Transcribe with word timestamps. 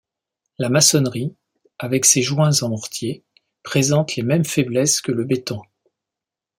La 0.57 0.69
maçonnerie, 0.69 1.35
avec 1.77 2.05
ses 2.05 2.23
joints 2.23 2.63
en 2.63 2.69
mortier, 2.69 3.23
présente 3.61 4.15
les 4.15 4.23
mêmes 4.23 4.45
faiblesses 4.45 4.99
que 4.99 5.11
le 5.11 5.25
béton. 5.25 5.61